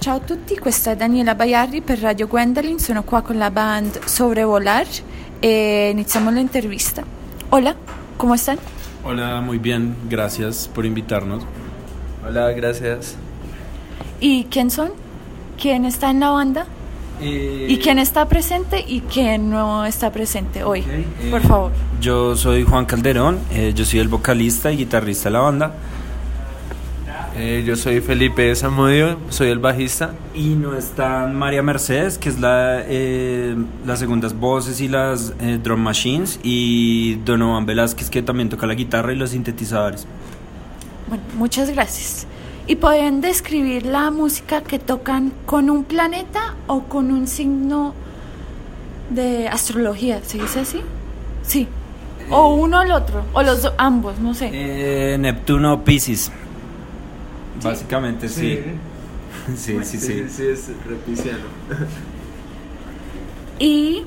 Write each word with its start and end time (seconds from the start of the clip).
Ciao 0.00 0.14
a 0.14 0.20
tutti, 0.20 0.56
questa 0.56 0.92
è 0.92 0.96
Daniela 0.96 1.34
Baiarri 1.34 1.80
per 1.80 1.98
Radio 1.98 2.28
Gwendolyn, 2.28 2.78
sono 2.78 3.02
qua 3.02 3.20
con 3.20 3.36
la 3.36 3.50
band 3.50 4.04
Sobrevolar 4.04 4.86
e 5.40 5.90
iniziamo 5.90 6.30
la 6.30 6.38
intervista. 6.38 7.02
Hola, 7.48 7.74
¿cómo 8.16 8.34
están? 8.34 8.58
Hola, 9.02 9.40
muy 9.40 9.58
bien, 9.58 9.96
gracias 10.08 10.70
por 10.72 10.86
invitarnos. 10.86 11.44
Hola, 12.24 12.52
gracias. 12.52 13.16
¿Y 14.20 14.44
quién 14.44 14.70
son? 14.70 14.92
¿Quién 15.60 15.84
está 15.84 16.10
en 16.10 16.20
la 16.20 16.30
banda? 16.30 16.66
Eh, 17.20 17.66
¿Y 17.68 17.78
quién 17.78 17.98
está 17.98 18.28
presente 18.28 18.84
y 18.86 19.00
quién 19.00 19.50
no 19.50 19.84
está 19.84 20.12
presente 20.12 20.62
hoy? 20.62 20.80
Ok, 20.80 21.30
Por 21.30 21.40
eh, 21.40 21.44
favor. 21.44 21.72
Yo 22.00 22.36
soy 22.36 22.62
Juan 22.62 22.86
Calderón, 22.86 23.40
eh, 23.50 23.72
yo 23.74 23.84
soy 23.84 23.98
el 23.98 24.06
vocalista 24.06 24.70
y 24.70 24.76
guitarrista 24.76 25.28
de 25.28 25.32
la 25.32 25.40
banda. 25.40 25.74
Eh, 27.40 27.62
yo 27.64 27.76
soy 27.76 28.00
Felipe 28.00 28.52
Zamudio, 28.56 29.16
soy 29.28 29.50
el 29.50 29.60
bajista. 29.60 30.10
Y 30.34 30.48
no 30.56 30.74
están 30.74 31.36
María 31.36 31.62
Mercedes, 31.62 32.18
que 32.18 32.30
es 32.30 32.40
la, 32.40 32.82
eh, 32.84 33.54
las 33.86 34.00
segundas 34.00 34.34
voces 34.34 34.80
y 34.80 34.88
las 34.88 35.32
eh, 35.40 35.60
drum 35.62 35.78
machines, 35.78 36.40
y 36.42 37.14
Donovan 37.24 37.64
Velázquez, 37.64 38.10
que 38.10 38.22
también 38.22 38.48
toca 38.48 38.66
la 38.66 38.74
guitarra 38.74 39.12
y 39.12 39.16
los 39.16 39.30
sintetizadores. 39.30 40.04
Bueno, 41.08 41.22
muchas 41.36 41.70
gracias. 41.70 42.26
¿Y 42.66 42.74
pueden 42.74 43.20
describir 43.20 43.86
la 43.86 44.10
música 44.10 44.62
que 44.62 44.80
tocan 44.80 45.32
con 45.46 45.70
un 45.70 45.84
planeta 45.84 46.56
o 46.66 46.82
con 46.82 47.12
un 47.12 47.28
signo 47.28 47.94
de 49.10 49.46
astrología? 49.46 50.20
¿Se 50.24 50.38
dice 50.38 50.58
así? 50.58 50.80
Sí. 51.42 51.68
O 52.30 52.56
uno 52.56 52.80
o 52.80 52.82
el 52.82 52.90
otro, 52.90 53.24
o 53.32 53.42
los 53.44 53.72
ambos, 53.78 54.18
no 54.18 54.34
sé. 54.34 54.50
Eh, 54.52 55.16
Neptuno 55.18 55.84
Pisces. 55.84 56.32
Básicamente 57.62 58.28
sí. 58.28 58.58
Sí, 59.56 59.78
sí, 59.82 59.98
sí. 59.98 60.24
sí, 60.28 60.42
es 60.46 60.68
repiciano. 60.86 61.44
Y 63.58 64.04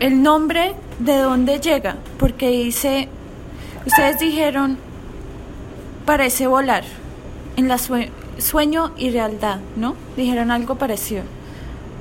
el 0.00 0.22
nombre 0.22 0.74
de 0.98 1.16
dónde 1.18 1.60
llega, 1.60 1.96
porque 2.18 2.48
dice, 2.48 3.08
ustedes 3.86 4.18
dijeron, 4.18 4.78
parece 6.04 6.48
volar 6.48 6.82
en 7.56 7.68
la 7.68 7.78
sue- 7.78 8.10
sueño 8.38 8.92
y 8.96 9.10
realidad, 9.10 9.60
¿no? 9.76 9.94
Dijeron 10.16 10.50
algo 10.50 10.74
parecido, 10.74 11.22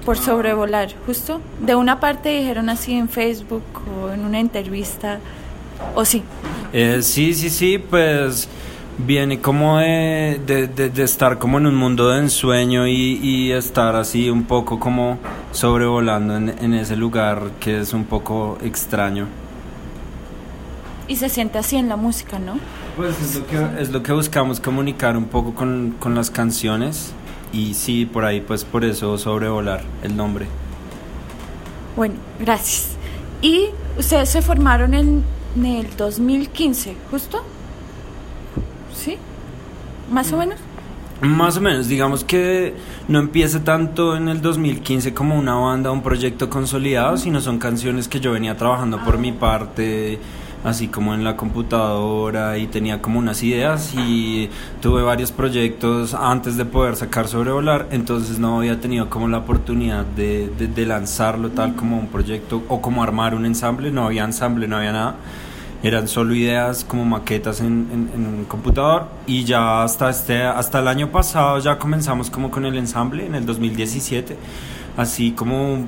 por 0.04 0.18
sobrevolar, 0.18 0.90
justo. 1.06 1.42
De 1.60 1.76
una 1.76 2.00
parte 2.00 2.30
dijeron 2.30 2.70
así 2.70 2.94
en 2.96 3.08
Facebook 3.08 3.64
o 4.02 4.10
en 4.12 4.26
una 4.26 4.40
entrevista, 4.40 5.20
o 5.94 6.04
sí. 6.06 6.24
Eh, 6.74 7.02
sí, 7.04 7.36
sí, 7.36 7.52
sí, 7.52 7.78
pues 7.78 8.48
viene 9.06 9.40
como 9.40 9.78
de, 9.80 10.40
de- 10.46 10.68
de- 10.68 10.90
de 10.90 11.04
estar 11.04 11.38
como 11.40 11.58
en 11.58 11.66
un 11.66 11.76
mundo 11.76 12.10
de 12.10 12.20
ensueño 12.20 12.88
y, 12.88 13.20
y 13.22 13.52
estar 13.52 13.96
así 13.96 14.30
un 14.30 14.44
poco 14.44 14.80
como 14.80 15.18
sobrevolando 15.52 16.36
en, 16.38 16.50
en 16.50 16.74
ese 16.74 16.96
lugar 16.96 17.52
que 17.60 17.80
es 17.82 17.94
un 17.94 18.06
poco 18.06 18.58
extraño. 18.64 19.28
Y 21.08 21.16
se 21.18 21.30
siente 21.30 21.58
así 21.58 21.76
en 21.76 21.90
la 21.90 21.98
música, 21.98 22.40
¿no? 22.40 22.54
Pues 22.96 23.20
es 23.22 23.36
lo 23.36 23.46
que, 23.48 23.82
es 23.82 23.90
lo 23.92 24.04
que 24.04 24.14
buscamos 24.14 24.60
comunicar 24.60 25.18
un 25.18 25.26
poco 25.26 25.54
con, 25.54 25.96
con 26.00 26.16
las 26.16 26.30
canciones 26.30 27.14
y 27.54 27.74
sí, 27.74 28.06
por 28.06 28.24
ahí 28.26 28.40
pues 28.42 28.64
por 28.64 28.86
eso 28.86 29.18
sobrevolar 29.18 29.82
el 30.04 30.16
nombre. 30.16 30.48
Bueno, 31.96 32.16
gracias. 32.40 32.96
Y 33.42 33.66
ustedes 33.98 34.30
se 34.30 34.42
formaron 34.42 34.94
en, 34.94 35.24
en 35.58 35.66
el 35.66 35.98
2015, 35.98 36.96
¿justo? 37.10 37.44
¿Más 40.12 40.32
o 40.34 40.38
menos? 40.38 40.58
Más 41.22 41.58
o 41.58 41.62
menos, 41.62 41.88
digamos 41.88 42.24
que 42.24 42.74
no 43.08 43.20
empieza 43.20 43.64
tanto 43.64 44.16
en 44.18 44.28
el 44.28 44.42
2015 44.42 45.14
como 45.14 45.38
una 45.38 45.54
banda, 45.56 45.92
un 45.92 46.02
proyecto 46.02 46.50
consolidado, 46.50 47.16
sino 47.18 47.40
son 47.42 47.60
canciones 47.60 48.08
que 48.08 48.20
yo 48.20 48.32
venía 48.32 48.58
trabajando 48.58 48.98
por 49.06 49.20
mi 49.20 49.32
parte, 49.32 50.18
así 50.64 50.88
como 50.88 51.14
en 51.14 51.24
la 51.24 51.38
computadora 51.38 52.58
y 52.58 52.66
tenía 52.66 53.04
como 53.04 53.20
unas 53.20 53.44
ideas 53.44 53.94
y 53.96 54.50
tuve 54.82 55.04
varios 55.04 55.32
proyectos 55.32 56.16
antes 56.16 56.58
de 56.58 56.66
poder 56.66 56.96
sacar 56.96 57.28
Sobrevolar, 57.28 57.88
entonces 57.92 58.40
no 58.40 58.58
había 58.58 58.80
tenido 58.82 59.08
como 59.08 59.28
la 59.28 59.38
oportunidad 59.40 60.06
de, 60.06 60.50
de- 60.58 60.68
de 60.68 60.86
lanzarlo 60.88 61.50
tal 61.52 61.76
como 61.76 62.00
un 62.00 62.08
proyecto 62.08 62.64
o 62.68 62.82
como 62.82 63.04
armar 63.04 63.36
un 63.36 63.46
ensamble, 63.46 63.92
no 63.92 64.06
había 64.08 64.24
ensamble, 64.24 64.68
no 64.68 64.78
había 64.78 64.92
nada 64.92 65.16
eran 65.84 66.08
solo 66.08 66.34
ideas 66.36 66.84
como 66.84 67.06
maquetas 67.06 67.60
en, 67.62 67.88
en- 67.92 68.12
en 68.14 68.26
un 68.28 68.46
computador 68.46 69.08
y 69.26 69.44
ya 69.46 69.84
hasta 69.84 70.10
este 70.10 70.44
hasta 70.44 70.80
el 70.80 70.88
año 70.88 71.10
pasado 71.12 71.58
ya 71.60 71.78
comenzamos 71.80 72.30
como 72.30 72.52
con 72.52 72.66
el 72.66 72.78
ensamble 72.78 73.26
en 73.26 73.34
el 73.36 73.46
2017 73.46 74.38
así 74.98 75.32
como 75.32 75.80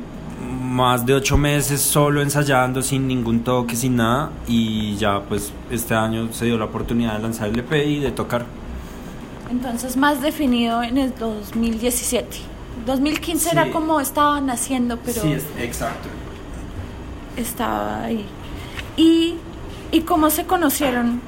más 0.61 1.05
de 1.05 1.13
ocho 1.13 1.37
meses 1.37 1.79
solo 1.81 2.21
ensayando 2.21 2.81
sin 2.81 3.07
ningún 3.07 3.43
toque 3.43 3.75
sin 3.75 3.95
nada 3.97 4.31
y 4.47 4.95
ya 4.95 5.21
pues 5.21 5.53
este 5.69 5.93
año 5.93 6.29
se 6.33 6.45
dio 6.45 6.57
la 6.57 6.65
oportunidad 6.65 7.13
de 7.17 7.19
lanzar 7.23 7.49
el 7.49 7.59
EP 7.59 7.71
y 7.87 7.99
de 7.99 8.11
tocar 8.11 8.45
Entonces 9.51 9.95
más 9.95 10.21
definido 10.21 10.81
en 10.81 10.97
el 10.97 11.13
2017. 11.19 12.37
2015 12.87 13.51
era 13.51 13.65
Sí. 13.65 13.69
como 13.71 13.99
estaba 13.99 14.41
naciendo, 14.41 14.97
pero 15.05 15.21
sí 15.21 15.33
es- 15.33 15.45
exacto 15.59 16.09
estaba 17.37 18.03
ahí. 18.03 18.25
¿Y, 18.97 19.35
¿Y 19.93 20.01
cómo 20.01 20.29
se 20.29 20.45
conocieron 20.45 21.21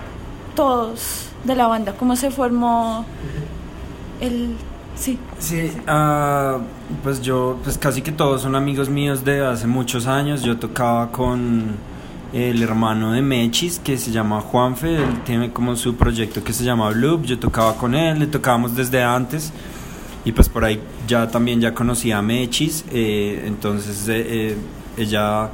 todos 0.56 1.30
de 1.44 1.56
la 1.56 1.68
banda? 1.68 1.94
¿Cómo 1.94 2.16
se 2.16 2.32
formó 2.32 3.06
el... 4.20 4.58
Sí. 4.96 5.20
Sí, 5.40 5.72
ah, 5.88 6.58
pues 7.04 7.22
yo, 7.22 7.60
pues 7.64 7.78
casi 7.78 8.02
que 8.02 8.12
todos 8.12 8.42
son 8.42 8.56
amigos 8.56 8.90
míos 8.90 9.24
de 9.24 9.46
hace 9.46 9.68
muchos 9.68 10.08
años. 10.08 10.42
Yo 10.42 10.58
tocaba 10.58 11.12
con 11.12 11.76
el 12.34 12.62
hermano 12.64 13.12
de 13.12 13.22
Mechis, 13.22 13.80
que 13.80 13.98
se 13.98 14.12
llama 14.12 14.42
Juanfe, 14.42 14.96
él 14.96 15.22
tiene 15.24 15.52
como 15.52 15.76
su 15.76 15.96
proyecto 15.96 16.44
que 16.44 16.52
se 16.52 16.64
llama 16.64 16.90
Loop. 16.90 17.24
Yo 17.26 17.38
tocaba 17.38 17.76
con 17.76 17.94
él, 17.94 18.18
le 18.18 18.28
tocábamos 18.28 18.76
desde 18.76 19.04
antes. 19.04 19.54
Y 20.26 20.32
pues 20.32 20.50
por 20.50 20.66
ahí 20.66 20.82
ya 21.08 21.30
también 21.30 21.62
ya 21.62 21.76
conocía 21.76 22.18
a 22.18 22.22
Mechis, 22.24 22.84
eh, 22.92 23.44
entonces 23.46 24.08
eh, 24.08 24.26
eh, 24.28 24.58
ella, 24.98 25.52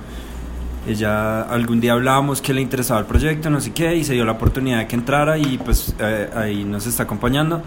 ella 0.87 1.41
algún 1.43 1.79
día 1.79 1.93
hablábamos 1.93 2.41
que 2.41 2.53
le 2.53 2.61
interesaba 2.61 2.99
el 2.99 3.05
proyecto, 3.05 3.49
no 3.49 3.61
sé 3.61 3.71
qué, 3.71 3.95
y 3.95 4.03
se 4.03 4.13
dio 4.13 4.25
la 4.25 4.33
oportunidad 4.33 4.79
de 4.79 4.87
que 4.87 4.95
entrara 4.95 5.37
y 5.37 5.57
pues 5.57 5.95
eh, 5.99 6.29
ahí 6.35 6.63
nos 6.63 6.87
está 6.87 7.03
acompañando. 7.03 7.61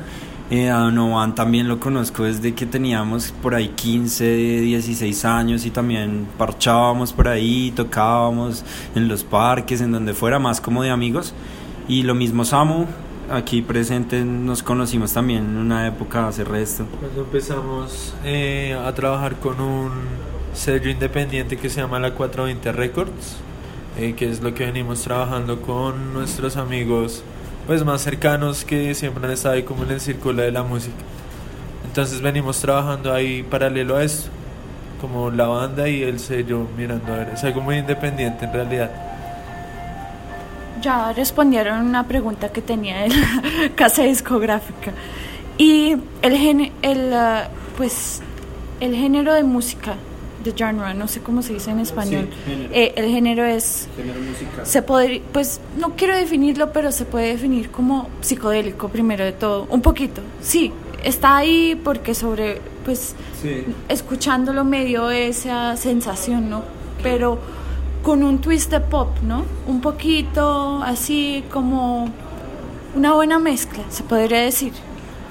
Eh, 0.50 0.68
a 0.68 0.76
Donovan 0.76 1.34
también 1.34 1.68
lo 1.68 1.80
conozco 1.80 2.24
desde 2.24 2.54
que 2.54 2.66
teníamos 2.66 3.32
por 3.40 3.54
ahí 3.54 3.68
15, 3.68 4.24
16 4.24 5.24
años 5.24 5.64
y 5.64 5.70
también 5.70 6.26
parchábamos 6.36 7.12
por 7.14 7.28
ahí, 7.28 7.72
tocábamos 7.74 8.62
en 8.94 9.08
los 9.08 9.24
parques, 9.24 9.80
en 9.80 9.92
donde 9.92 10.12
fuera, 10.12 10.38
más 10.38 10.60
como 10.60 10.82
de 10.82 10.90
amigos. 10.90 11.32
Y 11.88 12.02
lo 12.02 12.14
mismo 12.14 12.44
Samu, 12.44 12.86
aquí 13.30 13.62
presente, 13.62 14.22
nos 14.24 14.62
conocimos 14.62 15.12
también 15.12 15.44
en 15.44 15.56
una 15.56 15.86
época 15.86 16.28
hace 16.28 16.44
resto. 16.44 16.84
Cuando 17.00 17.22
empezamos 17.22 18.14
eh, 18.24 18.78
a 18.84 18.92
trabajar 18.92 19.36
con 19.36 19.60
un 19.60 19.90
sello 20.54 20.90
independiente 20.90 21.56
que 21.56 21.68
se 21.68 21.80
llama 21.80 21.98
la 21.98 22.14
420 22.14 22.72
Records, 22.72 23.36
eh, 23.98 24.14
que 24.14 24.30
es 24.30 24.40
lo 24.40 24.54
que 24.54 24.66
venimos 24.66 25.02
trabajando 25.02 25.60
con 25.60 26.14
nuestros 26.14 26.56
amigos 26.56 27.22
pues 27.66 27.84
más 27.84 28.02
cercanos 28.02 28.64
que 28.64 28.94
siempre 28.94 29.24
han 29.24 29.32
estado 29.32 29.54
ahí 29.54 29.62
como 29.62 29.84
en 29.84 29.92
el 29.92 30.00
círculo 30.00 30.42
de 30.42 30.52
la 30.52 30.62
música. 30.62 30.96
Entonces 31.84 32.20
venimos 32.20 32.60
trabajando 32.60 33.12
ahí 33.12 33.42
paralelo 33.42 33.96
a 33.96 34.04
esto, 34.04 34.28
como 35.00 35.30
la 35.30 35.46
banda 35.46 35.88
y 35.88 36.02
el 36.02 36.18
sello 36.18 36.66
mirando 36.76 37.12
a 37.12 37.18
ver, 37.18 37.28
es 37.34 37.44
algo 37.44 37.60
muy 37.60 37.76
independiente 37.76 38.44
en 38.44 38.52
realidad. 38.52 38.90
Ya 40.82 41.12
respondieron 41.12 41.86
una 41.86 42.06
pregunta 42.06 42.50
que 42.50 42.60
tenía 42.60 43.02
de 43.02 43.08
la 43.08 43.70
casa 43.74 44.02
discográfica. 44.02 44.92
Y 45.56 45.96
el, 46.20 46.72
el, 46.82 47.12
ah, 47.14 47.48
pues, 47.76 48.20
el 48.80 48.94
género 48.94 49.32
de 49.32 49.44
música, 49.44 49.94
de 50.42 50.52
genre, 50.52 50.92
no 50.94 51.06
sé 51.08 51.20
cómo 51.20 51.42
se 51.42 51.54
dice 51.54 51.70
en 51.70 51.80
español. 51.80 52.28
género. 52.46 52.70
Eh, 52.72 52.92
el 52.96 53.08
género 53.10 53.44
es, 53.44 53.88
se 54.64 54.82
podría, 54.82 55.20
pues 55.32 55.60
no 55.78 55.90
quiero 55.96 56.16
definirlo, 56.16 56.72
pero 56.72 56.90
se 56.92 57.04
puede 57.04 57.28
definir 57.28 57.70
como 57.70 58.08
psicodélico 58.20 58.88
primero 58.88 59.24
de 59.24 59.32
todo, 59.32 59.66
un 59.70 59.80
poquito. 59.80 60.20
Sí, 60.42 60.72
está 61.02 61.36
ahí 61.36 61.80
porque 61.82 62.14
sobre, 62.14 62.60
pues, 62.84 63.14
Sí. 63.42 63.64
escuchándolo 63.88 64.64
me 64.64 64.84
dio 64.84 65.10
esa 65.10 65.76
sensación, 65.76 66.48
¿no? 66.50 66.62
Pero 67.02 67.38
con 68.02 68.22
un 68.22 68.38
twist 68.40 68.70
de 68.70 68.80
pop, 68.80 69.08
¿no? 69.22 69.44
Un 69.66 69.80
poquito 69.80 70.82
así 70.82 71.44
como 71.50 72.08
una 72.94 73.12
buena 73.14 73.38
mezcla, 73.38 73.82
se 73.90 74.02
podría 74.02 74.40
decir. 74.40 74.72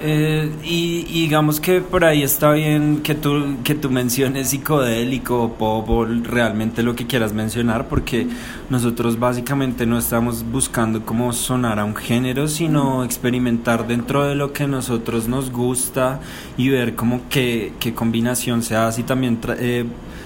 Eh, 0.05 0.51
y, 0.65 1.05
y 1.07 1.21
digamos 1.21 1.61
que 1.61 1.79
por 1.79 2.03
ahí 2.03 2.23
está 2.23 2.51
bien 2.51 2.99
que 3.03 3.15
tú, 3.15 3.55
que 3.63 3.73
tú 3.73 3.89
menciones 3.89 4.49
psicodélico, 4.49 5.53
pop 5.57 5.89
o 5.89 6.03
realmente 6.05 6.83
lo 6.83 6.93
que 6.93 7.07
quieras 7.07 7.31
mencionar, 7.31 7.87
porque 7.87 8.27
nosotros 8.69 9.17
básicamente 9.17 9.85
no 9.85 9.97
estamos 9.97 10.43
buscando 10.51 11.05
cómo 11.05 11.31
sonar 11.31 11.79
a 11.79 11.85
un 11.85 11.95
género, 11.95 12.49
sino 12.49 13.05
experimentar 13.05 13.87
dentro 13.87 14.25
de 14.25 14.35
lo 14.35 14.51
que 14.51 14.67
nosotros 14.67 15.29
nos 15.29 15.51
gusta 15.51 16.19
y 16.57 16.67
ver 16.67 16.95
como 16.95 17.21
qué, 17.29 17.71
qué 17.79 17.93
combinación 17.93 18.61
se 18.61 18.75
hace 18.75 19.01
y 19.01 19.03
también 19.05 19.39
tra- 19.39 19.55
eh, 19.57 19.85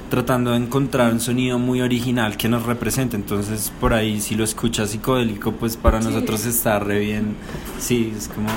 tratando 0.09 0.51
de 0.51 0.57
encontrar 0.57 1.13
un 1.13 1.19
sonido 1.19 1.59
muy 1.59 1.81
original 1.81 2.35
que 2.35 2.50
nos 2.50 2.65
represente. 2.65 3.15
Entonces 3.15 3.71
por 3.79 3.94
ahí 3.94 4.21
si 4.21 4.33
lo 4.33 4.44
escuchas 4.44 4.89
psicodélico, 4.89 5.51
pues 5.51 5.77
para 5.77 6.00
nosotros 6.00 6.47
está 6.47 6.79
re 6.79 6.97
bien. 6.97 7.35
Sí, 7.77 8.12
es 8.18 8.27
como... 8.27 8.50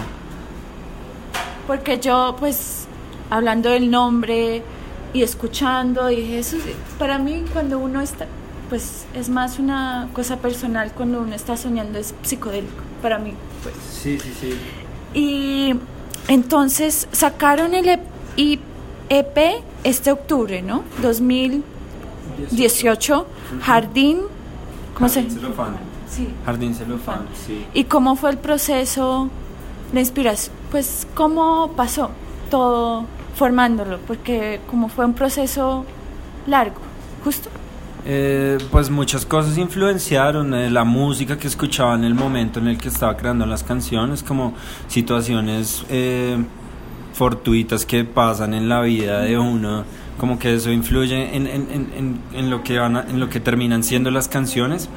Porque 1.70 2.00
yo, 2.00 2.34
pues, 2.36 2.88
hablando 3.30 3.70
del 3.70 3.92
nombre 3.92 4.64
y 5.12 5.22
escuchando, 5.22 6.08
dije, 6.08 6.40
eso, 6.40 6.56
para 6.98 7.20
mí 7.20 7.44
cuando 7.52 7.78
uno 7.78 8.00
está, 8.00 8.26
pues, 8.68 9.06
es 9.14 9.28
más 9.28 9.60
una 9.60 10.08
cosa 10.12 10.38
personal 10.38 10.90
cuando 10.90 11.20
uno 11.20 11.32
está 11.32 11.56
soñando, 11.56 12.00
es 12.00 12.12
psicodélico, 12.22 12.82
para 13.00 13.20
mí, 13.20 13.34
pues. 13.62 13.76
Sí, 13.88 14.18
sí, 14.18 14.32
sí. 14.40 14.58
Y 15.14 15.76
entonces 16.26 17.06
sacaron 17.12 17.74
el 17.74 17.88
EP, 17.88 18.00
EP 19.08 19.62
este 19.84 20.10
octubre, 20.10 20.62
¿no? 20.62 20.82
2018, 21.02 23.26
Jardín, 23.62 24.22
¿cómo 24.94 25.08
se 25.08 25.22
Jardín 25.22 25.40
celofán. 25.40 25.76
Sí. 26.10 26.26
Jardín 26.44 26.74
celofán, 26.74 27.28
sí. 27.46 27.64
¿Y 27.74 27.84
cómo 27.84 28.16
fue 28.16 28.30
el 28.30 28.38
proceso 28.38 29.30
de 29.92 30.00
inspiración? 30.00 30.58
Pues, 30.70 31.06
¿cómo 31.14 31.72
pasó 31.76 32.10
todo 32.50 33.04
formándolo? 33.34 33.98
Porque 34.06 34.60
como 34.68 34.88
fue 34.88 35.04
un 35.04 35.14
proceso 35.14 35.84
largo, 36.46 36.76
justo. 37.24 37.48
Eh, 38.06 38.56
pues 38.70 38.88
muchas 38.88 39.26
cosas 39.26 39.58
influenciaron 39.58 40.54
eh, 40.54 40.70
la 40.70 40.84
música 40.84 41.36
que 41.36 41.48
escuchaba 41.48 41.94
en 41.94 42.04
el 42.04 42.14
momento 42.14 42.58
en 42.58 42.68
el 42.68 42.78
que 42.78 42.88
estaba 42.88 43.16
creando 43.16 43.44
las 43.46 43.62
canciones, 43.62 44.22
como 44.22 44.54
situaciones 44.88 45.84
eh, 45.90 46.38
fortuitas 47.12 47.84
que 47.84 48.04
pasan 48.04 48.54
en 48.54 48.68
la 48.68 48.80
vida 48.80 49.20
de 49.20 49.36
uno, 49.38 49.84
como 50.18 50.38
que 50.38 50.54
eso 50.54 50.70
influye 50.70 51.34
en, 51.36 51.46
en- 51.46 51.68
en- 51.70 52.20
en- 52.32 52.50
lo 52.50 52.62
que 52.62 52.78
van 52.78 52.96
a- 52.96 53.02
en 53.02 53.20
lo 53.20 53.28
que 53.28 53.40
terminan 53.40 53.82
siendo 53.82 54.10
las 54.10 54.28
canciones. 54.28 54.88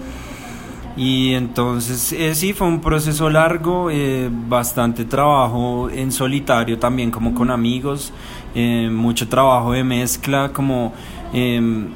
Y 0.95 1.33
entonces 1.33 2.13
eh, 2.13 2.35
sí, 2.35 2.53
fue 2.53 2.67
un 2.67 2.79
proceso 2.79 3.29
largo, 3.29 3.89
eh, 3.89 4.29
bastante 4.31 5.05
trabajo 5.05 5.89
en 5.89 6.11
solitario 6.11 6.77
también 6.77 7.09
como 7.09 7.33
con 7.33 7.49
amigos, 7.49 8.13
eh, 8.53 8.89
mucho 8.91 9.27
trabajo 9.27 9.71
de 9.71 9.83
mezcla, 9.83 10.51
como 10.53 10.93
em, 11.33 11.87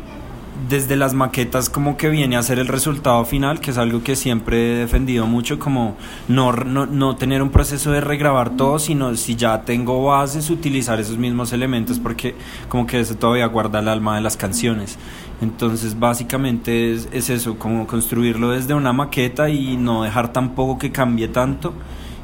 desde 0.68 0.96
las 0.96 1.14
maquetas 1.14 1.70
como 1.70 1.96
que 1.96 2.10
viene 2.10 2.36
a 2.36 2.42
ser 2.42 2.58
el 2.58 2.68
resultado 2.68 3.24
final, 3.26 3.60
que 3.60 3.70
es 3.72 3.78
algo 3.78 4.02
que 4.02 4.16
siempre 4.16 4.74
he 4.74 4.78
defendido 4.78 5.28
mucho, 5.28 5.60
como 5.60 5.96
no, 6.28 6.52
no, 6.52 6.88
no 6.88 7.16
tener 7.16 7.44
un 7.44 7.52
proceso 7.52 7.92
de 7.92 8.02
regrabar 8.02 8.58
todo, 8.58 8.80
sino 8.80 9.16
si 9.16 9.36
ya 9.36 9.62
tengo 9.62 10.04
bases, 10.04 10.50
utilizar 10.50 11.00
esos 11.00 11.20
mismos 11.20 11.54
elementos, 11.54 12.00
porque 12.00 12.34
como 12.68 12.88
que 12.88 13.00
eso 13.00 13.16
todavía 13.16 13.46
guarda 13.46 13.80
el 13.80 13.88
alma 13.88 14.16
de 14.16 14.22
las 14.22 14.36
canciones. 14.36 14.98
Entonces 15.42 16.00
básicamente 16.00 16.94
es, 16.94 17.08
es 17.12 17.30
eso, 17.30 17.60
como 17.60 17.86
construirlo 17.86 18.52
desde 18.52 18.74
una 18.74 18.92
maqueta 18.92 19.50
y 19.50 19.78
no 19.78 20.04
dejar 20.04 20.34
tampoco 20.34 20.80
que 20.80 20.92
cambie 20.92 21.28
tanto 21.28 21.74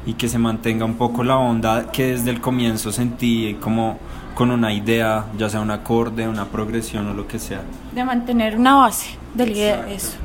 y 0.06 0.14
que 0.14 0.28
se 0.28 0.38
mantenga 0.38 0.84
un 0.84 0.94
poco 0.94 1.22
la 1.22 1.36
onda 1.36 1.90
que 1.90 2.08
desde 2.08 2.30
el 2.30 2.40
comienzo 2.40 2.92
sentí 2.92 3.56
como 3.60 3.98
con 4.34 4.50
una 4.50 4.72
idea, 4.72 5.26
ya 5.38 5.48
sea 5.48 5.60
un 5.60 5.70
acorde, 5.70 6.26
una 6.26 6.46
progresión 6.46 7.06
o 7.08 7.14
lo 7.14 7.26
que 7.26 7.38
sea. 7.38 7.62
de 7.94 8.04
mantener 8.04 8.58
una 8.58 8.74
base 8.74 9.16
de 9.34 9.46
la 9.46 9.52
idea, 9.52 9.88
eso. 9.88 10.16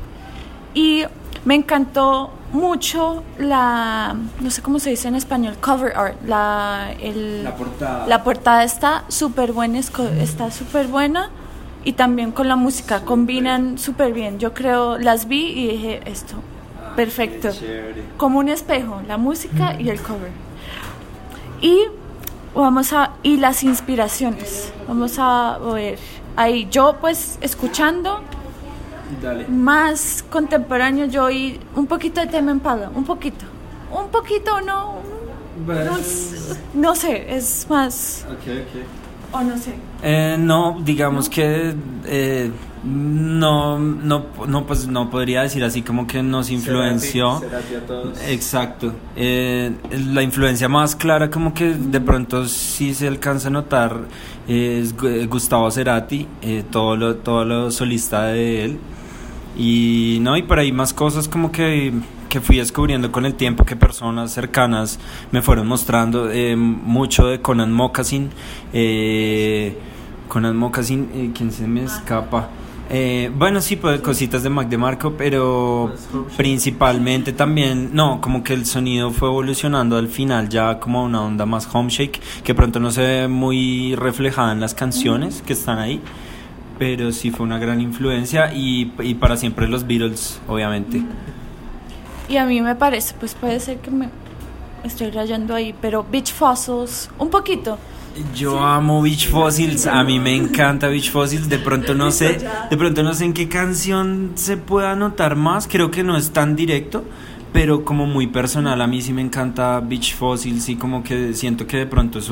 Y 0.74 1.04
me 1.44 1.54
encantó 1.54 2.32
mucho 2.52 3.22
la, 3.38 4.16
no 4.40 4.50
sé 4.50 4.62
cómo 4.62 4.80
se 4.80 4.90
dice 4.90 5.06
en 5.06 5.14
español, 5.14 5.56
cover 5.60 5.96
art, 5.96 6.16
la, 6.26 6.92
el, 7.00 7.48
portada. 7.56 8.06
la 8.08 8.24
portada 8.24 8.64
está 8.64 9.04
súper 9.08 9.52
buena, 9.52 9.78
está 9.78 10.50
súper 10.50 10.88
buena 10.88 11.30
y 11.84 11.92
también 11.92 12.32
con 12.32 12.48
la 12.48 12.56
música 12.56 13.04
combinan 13.04 13.78
súper 13.78 14.12
bien. 14.12 14.38
Yo 14.38 14.52
creo, 14.54 14.98
las 14.98 15.28
vi 15.28 15.46
y 15.46 15.68
dije 15.68 16.00
esto, 16.06 16.36
perfecto. 16.96 17.50
Como 18.16 18.38
un 18.38 18.48
espejo, 18.48 19.02
la 19.06 19.16
música 19.16 19.76
y 19.78 19.88
el 19.90 20.00
cover. 20.00 20.30
Y 21.60 21.84
vamos 22.54 22.92
a 22.92 23.12
y 23.22 23.36
las 23.36 23.62
inspiraciones. 23.62 24.72
Vamos 24.88 25.16
a 25.18 25.58
ver 25.72 25.98
ahí 26.36 26.68
yo 26.70 26.96
pues 27.00 27.38
escuchando 27.40 28.20
Dale. 29.20 29.46
más 29.48 30.24
contemporáneo 30.30 31.06
yo 31.06 31.24
oí 31.24 31.58
un 31.74 31.86
poquito 31.86 32.20
de 32.20 32.28
tema 32.28 32.50
en 32.50 32.60
paga, 32.60 32.90
un 32.94 33.04
poquito. 33.04 33.44
Un 33.92 34.08
poquito 34.08 34.60
no 34.60 35.00
no, 36.74 36.94
sé, 36.94 37.34
es 37.34 37.66
más 37.68 38.24
o 39.32 39.42
no 39.42 39.56
sé. 39.58 39.74
Eh, 40.02 40.36
no, 40.38 40.78
digamos 40.82 41.28
que 41.28 41.74
eh, 42.06 42.50
no, 42.84 43.78
no, 43.78 44.24
no, 44.48 44.66
pues 44.66 44.86
no 44.86 45.10
podría 45.10 45.42
decir 45.42 45.62
así 45.64 45.82
como 45.82 46.06
que 46.06 46.22
nos 46.22 46.50
influenció. 46.50 47.40
Exacto. 48.26 48.92
Eh, 49.16 49.72
la 50.12 50.22
influencia 50.22 50.68
más 50.68 50.96
clara 50.96 51.30
como 51.30 51.52
que 51.54 51.74
de 51.74 52.00
pronto 52.00 52.46
sí 52.48 52.94
se 52.94 53.06
alcanza 53.08 53.48
a 53.48 53.50
notar 53.50 53.96
eh, 54.48 54.80
es 54.82 54.96
Gu- 54.96 55.28
Gustavo 55.28 55.70
Cerati, 55.70 56.26
eh, 56.42 56.64
todo 56.70 56.96
lo, 56.96 57.16
todo 57.16 57.44
lo 57.44 57.70
solista 57.70 58.24
de 58.24 58.64
él. 58.64 58.78
Y 59.58 60.18
no, 60.22 60.36
y 60.36 60.42
por 60.42 60.58
ahí 60.58 60.72
más 60.72 60.94
cosas 60.94 61.28
como 61.28 61.52
que, 61.52 61.92
que 62.30 62.40
fui 62.40 62.56
descubriendo 62.56 63.12
con 63.12 63.26
el 63.26 63.34
tiempo 63.34 63.66
que 63.66 63.76
personas 63.76 64.32
cercanas 64.32 64.98
me 65.32 65.42
fueron 65.42 65.66
mostrando 65.66 66.30
eh, 66.30 66.56
mucho 66.56 67.26
de 67.26 67.42
Conan 67.42 67.72
Moccasin. 67.72 68.30
Eh, 68.72 69.76
Conan 70.28 70.56
Moccasin, 70.56 71.10
eh, 71.12 71.30
¿quién 71.34 71.52
se 71.52 71.66
me 71.66 71.82
escapa? 71.84 72.48
Eh, 72.88 73.30
bueno, 73.36 73.60
sí, 73.60 73.76
pues 73.76 74.00
cositas 74.00 74.42
de 74.42 74.50
Mac 74.50 74.68
DeMarco, 74.68 75.14
pero 75.16 75.92
principalmente 76.36 77.32
también, 77.32 77.90
no, 77.92 78.20
como 78.20 78.42
que 78.42 78.54
el 78.54 78.64
sonido 78.64 79.10
fue 79.10 79.28
evolucionando 79.28 79.96
al 79.96 80.08
final 80.08 80.48
ya 80.48 80.80
como 80.80 81.04
una 81.04 81.22
onda 81.22 81.46
más 81.46 81.68
home 81.72 81.90
shake, 81.90 82.20
que 82.42 82.54
pronto 82.54 82.80
no 82.80 82.90
se 82.90 83.02
ve 83.02 83.28
muy 83.28 83.94
reflejada 83.96 84.52
en 84.52 84.60
las 84.60 84.74
canciones 84.74 85.42
que 85.42 85.52
están 85.52 85.78
ahí, 85.78 86.00
pero 86.78 87.12
sí 87.12 87.30
fue 87.30 87.44
una 87.44 87.58
gran 87.58 87.80
influencia 87.80 88.52
y 88.54 88.86
para 89.20 89.36
siempre 89.36 89.68
los 89.68 89.86
Beatles, 89.86 90.40
obviamente. 90.48 91.02
Y 92.30 92.36
a 92.36 92.46
mí 92.46 92.60
me 92.60 92.76
parece, 92.76 93.12
pues 93.18 93.34
puede 93.34 93.58
ser 93.58 93.78
que 93.78 93.90
me 93.90 94.08
estoy 94.84 95.10
rayando 95.10 95.52
ahí, 95.52 95.74
pero 95.80 96.06
Beach 96.08 96.32
Fossils 96.32 97.10
un 97.18 97.28
poquito. 97.28 97.76
Yo 98.36 98.60
amo 98.60 99.02
Beach 99.02 99.28
Fossils, 99.28 99.88
a 99.88 100.04
mí 100.04 100.20
me 100.20 100.36
encanta 100.36 100.86
Beach 100.86 101.10
Fossils, 101.10 101.48
de 101.48 101.58
pronto 101.58 101.92
no 101.92 102.12
sé, 102.12 102.38
de 102.70 102.76
pronto 102.76 103.02
no 103.02 103.14
sé 103.14 103.24
en 103.24 103.32
qué 103.32 103.48
canción 103.48 104.32
se 104.36 104.56
pueda 104.56 104.94
notar 104.94 105.34
más, 105.34 105.66
creo 105.66 105.90
que 105.90 106.04
no 106.04 106.16
es 106.16 106.30
tan 106.30 106.54
directo, 106.54 107.02
pero 107.52 107.84
como 107.84 108.06
muy 108.06 108.28
personal, 108.28 108.80
a 108.80 108.86
mí 108.86 109.02
sí 109.02 109.12
me 109.12 109.22
encanta 109.22 109.80
Beach 109.80 110.14
Fossils 110.14 110.68
y 110.68 110.76
como 110.76 111.02
que 111.02 111.34
siento 111.34 111.66
que 111.66 111.78
de 111.78 111.86
pronto 111.86 112.20
es 112.20 112.30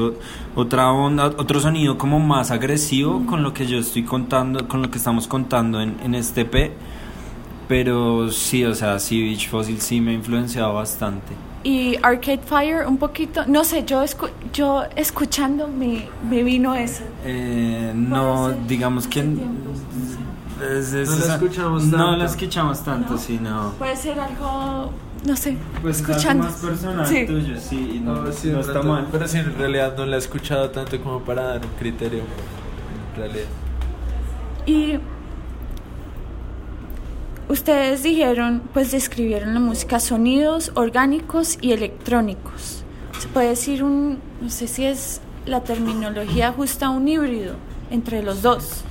otra 0.54 0.92
onda, 0.92 1.26
otro 1.26 1.58
sonido 1.58 1.98
como 1.98 2.20
más 2.20 2.52
agresivo 2.52 3.26
con 3.26 3.42
lo 3.42 3.52
que 3.52 3.66
yo 3.66 3.78
estoy 3.78 4.04
contando, 4.04 4.68
con 4.68 4.80
lo 4.80 4.92
que 4.92 4.98
estamos 4.98 5.26
contando 5.26 5.80
en, 5.80 5.96
en 6.04 6.14
este 6.14 6.44
P, 6.44 6.72
pero 7.68 8.30
sí, 8.30 8.64
o 8.64 8.74
sea, 8.74 8.98
sí, 8.98 9.22
Beach 9.22 9.48
Fossils 9.48 9.82
sí 9.82 10.00
me 10.00 10.12
ha 10.12 10.14
influenciado 10.14 10.74
bastante. 10.74 11.32
Y 11.64 11.96
Arcade 12.02 12.40
Fire 12.44 12.86
un 12.86 12.96
poquito, 12.98 13.44
no 13.46 13.62
sé, 13.64 13.84
yo 13.84 14.02
escu- 14.02 14.30
yo 14.52 14.84
escuchando 14.96 15.68
me, 15.68 16.08
me 16.28 16.42
vino 16.42 16.74
eso. 16.74 17.02
Eh, 17.24 17.92
no, 17.94 18.50
digamos 18.66 19.06
que 19.06 19.20
es- 19.20 20.92
es 20.94 21.08
No 21.08 21.16
la 21.26 21.34
escuchamos 21.34 21.84
No 21.84 21.96
tanto. 21.98 22.16
la 22.16 22.24
escuchamos 22.24 22.84
tanto, 22.84 23.12
¿No? 23.14 23.18
sí, 23.18 23.38
no. 23.42 23.72
Puede 23.78 23.96
ser 23.96 24.18
algo, 24.18 24.92
no 25.26 25.36
sé, 25.36 25.56
Pues 25.82 25.98
escuchando. 26.00 26.44
más 26.44 26.54
personal 26.54 27.06
Sí. 27.06 27.26
tuyo, 27.26 27.60
sí, 27.60 27.92
y 27.96 28.00
no, 28.00 28.22
No, 28.22 28.32
sí, 28.32 28.48
no 28.50 28.60
está 28.60 28.80
mal. 28.82 29.06
Pero 29.12 29.28
sí, 29.28 29.38
en 29.38 29.54
realidad 29.58 29.94
no 29.96 30.06
la 30.06 30.16
he 30.16 30.18
escuchado 30.20 30.70
tanto 30.70 30.98
como 31.02 31.20
para 31.20 31.42
dar 31.42 31.60
un 31.66 31.72
criterio. 31.78 32.20
En 33.14 33.20
realidad. 33.20 33.46
Y 34.64 34.98
ustedes 37.48 38.02
dijeron, 38.02 38.62
pues 38.72 38.92
describieron 38.92 39.54
la 39.54 39.60
música 39.60 40.00
sonidos 40.00 40.72
orgánicos 40.74 41.58
y 41.60 41.72
electrónicos. 41.72 42.84
Se 43.18 43.28
puede 43.28 43.48
decir 43.48 43.82
un, 43.82 44.20
no 44.40 44.50
sé 44.50 44.68
si 44.68 44.84
es 44.84 45.20
la 45.46 45.62
terminología 45.62 46.52
justa, 46.52 46.90
un 46.90 47.08
híbrido 47.08 47.54
entre 47.90 48.22
los 48.22 48.42
dos. 48.42 48.84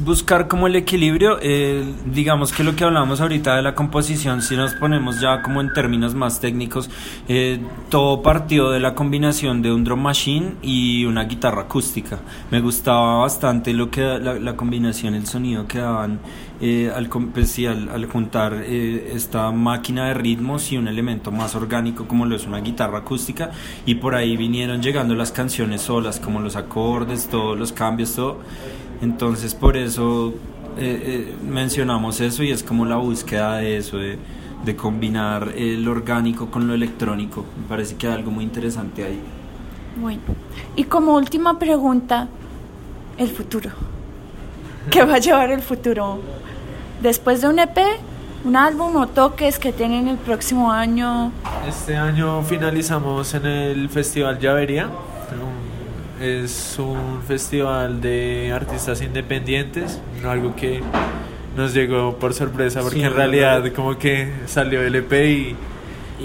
Buscar 0.00 0.48
como 0.48 0.66
el 0.66 0.76
equilibrio, 0.76 1.38
eh, 1.40 1.84
digamos 2.06 2.52
que 2.52 2.64
lo 2.64 2.74
que 2.74 2.84
hablamos 2.84 3.20
ahorita 3.20 3.56
de 3.56 3.62
la 3.62 3.74
composición, 3.74 4.42
si 4.42 4.56
nos 4.56 4.74
ponemos 4.74 5.20
ya 5.20 5.42
como 5.42 5.60
en 5.60 5.72
términos 5.72 6.14
más 6.14 6.40
técnicos, 6.40 6.90
eh, 7.28 7.60
todo 7.88 8.22
partió 8.22 8.70
de 8.70 8.80
la 8.80 8.94
combinación 8.94 9.62
de 9.62 9.72
un 9.72 9.84
drum 9.84 10.00
machine 10.00 10.54
y 10.62 11.04
una 11.04 11.24
guitarra 11.24 11.62
acústica. 11.62 12.18
Me 12.50 12.60
gustaba 12.60 13.18
bastante 13.18 13.72
lo 13.72 13.90
que 13.90 14.00
la, 14.00 14.34
la 14.34 14.56
combinación, 14.56 15.14
el 15.14 15.26
sonido 15.26 15.66
que 15.66 15.78
daban 15.78 16.20
eh, 16.60 16.90
al, 16.92 17.08
pues 17.08 17.50
sí, 17.50 17.66
al, 17.66 17.88
al 17.88 18.06
juntar 18.06 18.62
eh, 18.64 19.12
esta 19.14 19.50
máquina 19.52 20.06
de 20.06 20.14
ritmos 20.14 20.72
y 20.72 20.76
un 20.76 20.88
elemento 20.88 21.30
más 21.30 21.54
orgánico 21.54 22.08
como 22.08 22.26
lo 22.26 22.34
es 22.34 22.46
una 22.46 22.58
guitarra 22.58 22.98
acústica 22.98 23.52
y 23.86 23.94
por 23.94 24.16
ahí 24.16 24.36
vinieron 24.36 24.82
llegando 24.82 25.14
las 25.14 25.30
canciones 25.30 25.82
solas, 25.82 26.18
como 26.18 26.40
los 26.40 26.56
acordes, 26.56 27.28
todos 27.28 27.56
los 27.56 27.72
cambios, 27.72 28.14
todo. 28.14 28.38
Entonces 29.00 29.54
por 29.54 29.76
eso 29.76 30.34
eh, 30.76 31.02
eh, 31.30 31.34
mencionamos 31.48 32.20
eso 32.20 32.42
y 32.42 32.50
es 32.50 32.62
como 32.62 32.84
la 32.84 32.96
búsqueda 32.96 33.56
de 33.56 33.76
eso, 33.78 33.98
de, 33.98 34.18
de 34.64 34.76
combinar 34.76 35.52
el 35.56 35.86
orgánico 35.88 36.50
con 36.50 36.66
lo 36.66 36.74
electrónico. 36.74 37.44
Me 37.60 37.68
parece 37.68 37.96
que 37.96 38.06
hay 38.06 38.14
algo 38.14 38.30
muy 38.30 38.44
interesante 38.44 39.04
ahí. 39.04 39.20
Bueno, 40.00 40.20
y 40.76 40.84
como 40.84 41.14
última 41.16 41.58
pregunta, 41.58 42.28
el 43.16 43.28
futuro. 43.30 43.70
¿Qué 44.90 45.04
va 45.04 45.16
a 45.16 45.18
llevar 45.18 45.50
el 45.50 45.60
futuro? 45.60 46.20
Después 47.02 47.42
de 47.42 47.48
un 47.48 47.58
EP, 47.58 47.76
un 48.44 48.56
álbum 48.56 48.96
o 48.96 49.06
toques 49.08 49.58
que 49.58 49.72
tengan 49.72 50.08
el 50.08 50.16
próximo 50.16 50.70
año. 50.70 51.32
Este 51.68 51.96
año 51.96 52.42
finalizamos 52.42 53.34
en 53.34 53.46
el 53.46 53.88
Festival 53.88 54.38
Llavería. 54.38 54.88
Es 56.20 56.76
un 56.78 57.22
festival 57.26 58.00
de 58.00 58.50
artistas 58.52 59.00
independientes, 59.02 60.00
algo 60.26 60.56
que 60.56 60.80
nos 61.56 61.72
llegó 61.74 62.16
por 62.18 62.34
sorpresa 62.34 62.80
porque 62.80 62.98
Sí, 62.98 63.04
en 63.04 63.14
realidad 63.14 63.62
verdad. 63.62 63.76
como 63.76 63.98
que 63.98 64.28
salió 64.46 64.82
el 64.82 64.96
EP 64.96 65.12
y, 65.12 65.56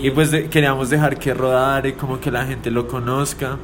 y 0.02 0.10
pues 0.12 0.32
de- 0.32 0.48
queríamos 0.50 0.90
dejar 0.90 1.18
que 1.20 1.34
rodara 1.34 1.88
y 1.88 1.94
como 1.94 2.20
que 2.20 2.32
la 2.32 2.46
gente 2.46 2.72
lo 2.72 2.88
conozca. 2.88 3.58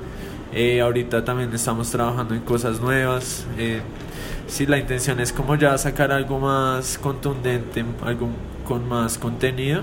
Eh, 0.53 0.81
ahorita 0.81 1.23
también 1.25 1.51
estamos 1.53 1.89
trabajando 1.89 2.35
en 2.35 2.41
cosas 2.41 2.79
nuevas. 2.79 3.45
Eh, 3.57 3.81
sí, 4.47 4.67
la 4.67 4.77
intención 4.77 5.19
es 5.19 5.33
como 5.33 5.55
ya 5.55 5.75
sacar 5.79 6.11
algo 6.11 6.39
más 6.39 6.97
contundente, 6.99 7.83
algo 8.03 8.29
con 8.67 8.87
más 8.87 9.17
contenido. 9.17 9.81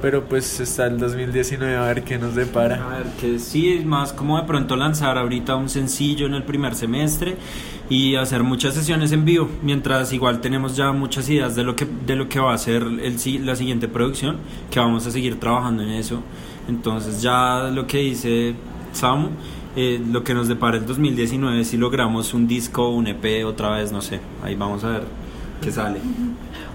Pero 0.00 0.24
pues 0.24 0.60
está 0.60 0.86
el 0.86 0.98
2019 0.98 1.76
a 1.76 1.82
ver 1.82 2.04
qué 2.04 2.18
nos 2.18 2.34
depara. 2.34 2.84
A 2.84 2.98
ver, 2.98 3.06
que 3.20 3.38
sí, 3.38 3.72
es 3.72 3.84
más 3.84 4.12
como 4.12 4.38
de 4.38 4.46
pronto 4.46 4.76
lanzar 4.76 5.18
ahorita 5.18 5.56
un 5.56 5.68
sencillo 5.68 6.26
en 6.26 6.34
el 6.34 6.44
primer 6.44 6.76
semestre 6.76 7.36
y 7.90 8.14
hacer 8.16 8.42
muchas 8.42 8.74
sesiones 8.74 9.12
en 9.12 9.24
vivo, 9.24 9.48
mientras 9.62 10.12
igual 10.12 10.40
tenemos 10.40 10.76
ya 10.76 10.92
muchas 10.92 11.28
ideas 11.28 11.56
de 11.56 11.64
lo 11.64 11.74
que, 11.74 11.86
de 12.06 12.16
lo 12.16 12.28
que 12.28 12.38
va 12.38 12.52
a 12.52 12.58
ser 12.58 12.82
el, 12.82 13.46
la 13.46 13.56
siguiente 13.56 13.88
producción, 13.88 14.36
que 14.70 14.78
vamos 14.78 15.06
a 15.06 15.10
seguir 15.10 15.40
trabajando 15.40 15.82
en 15.82 15.90
eso. 15.90 16.22
Entonces 16.68 17.22
ya 17.22 17.70
lo 17.72 17.86
que 17.86 17.98
dice 17.98 18.54
Samu, 18.92 19.30
eh, 19.74 20.00
lo 20.10 20.22
que 20.22 20.34
nos 20.34 20.48
depara 20.48 20.76
el 20.76 20.86
2019, 20.86 21.64
si 21.64 21.76
logramos 21.76 22.34
un 22.34 22.46
disco, 22.46 22.90
un 22.90 23.06
EP 23.06 23.44
otra 23.46 23.70
vez, 23.70 23.90
no 23.90 24.02
sé, 24.02 24.20
ahí 24.42 24.54
vamos 24.54 24.84
a 24.84 24.90
ver 24.90 25.02
qué 25.62 25.72
sale. 25.72 25.98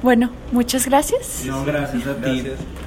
Bueno, 0.02 0.32
muchas 0.52 0.86
gracias. 0.88 1.44
No, 1.46 1.64
gracias 1.64 2.08
a 2.08 2.16
ti. 2.16 2.42
Gracias. 2.42 2.83